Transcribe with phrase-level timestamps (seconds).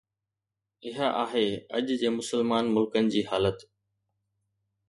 [0.87, 1.43] اها آهي
[1.77, 3.57] اڄ جي مسلمان ملڪن جي حالت.